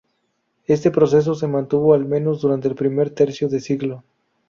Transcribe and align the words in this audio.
Este 0.65 0.89
proceso 0.89 1.35
se 1.35 1.45
mantuvo, 1.47 1.93
al 1.93 2.05
menos, 2.05 2.41
durante 2.41 2.67
el 2.67 2.73
primer 2.73 3.11
tercio 3.11 3.47
de 3.49 3.59
siglo. 3.59 4.03